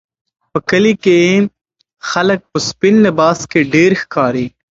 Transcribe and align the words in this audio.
په 0.51 0.59
کلي 0.69 0.93
کې 1.03 1.17
خلک 2.09 2.39
په 2.51 2.57
سپین 2.67 2.95
لباس 3.05 3.39
کې 3.51 3.61
ډېر 3.73 3.91
ښکاري. 4.01 4.45